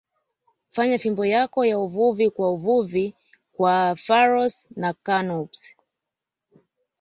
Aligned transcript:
fanya 0.75 0.97
fimbo 1.03 1.23
yako 1.35 1.65
ya 1.65 1.79
uvuvi 1.79 2.29
kwa 2.29 2.51
wavuvi 2.51 3.13
wa 3.59 3.95
Pharos 3.95 4.67
na 4.75 4.93
Canopus 4.93 5.75